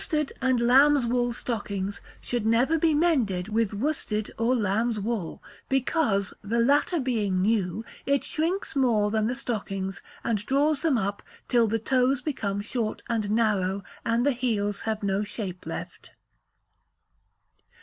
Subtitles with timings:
[0.01, 6.33] Worsted and Lambs' Wool stockings should never be mended with worsted or lambs' wool, because,
[6.43, 11.67] the latter being new, it shrinks more than the stockings, and draws them up till
[11.67, 16.09] the toes become short and narrow, and the heels have no shape left.